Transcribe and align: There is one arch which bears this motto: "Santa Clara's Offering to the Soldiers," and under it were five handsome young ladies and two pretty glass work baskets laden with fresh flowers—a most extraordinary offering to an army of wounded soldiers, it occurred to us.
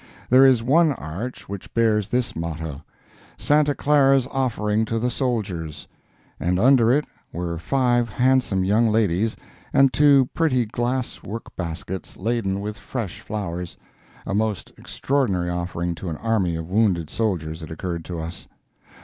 There 0.29 0.43
is 0.43 0.63
one 0.63 0.93
arch 0.93 1.47
which 1.47 1.71
bears 1.75 2.09
this 2.09 2.35
motto: 2.35 2.81
"Santa 3.37 3.75
Clara's 3.75 4.25
Offering 4.31 4.83
to 4.85 4.97
the 4.97 5.11
Soldiers," 5.11 5.87
and 6.39 6.57
under 6.57 6.91
it 6.91 7.05
were 7.31 7.59
five 7.59 8.09
handsome 8.09 8.63
young 8.63 8.87
ladies 8.87 9.35
and 9.71 9.93
two 9.93 10.27
pretty 10.33 10.65
glass 10.65 11.21
work 11.21 11.55
baskets 11.55 12.17
laden 12.17 12.61
with 12.61 12.79
fresh 12.79 13.19
flowers—a 13.21 14.33
most 14.33 14.71
extraordinary 14.75 15.51
offering 15.51 15.93
to 15.93 16.09
an 16.09 16.17
army 16.17 16.55
of 16.55 16.67
wounded 16.67 17.11
soldiers, 17.11 17.61
it 17.61 17.69
occurred 17.69 18.03
to 18.05 18.19
us. 18.21 18.47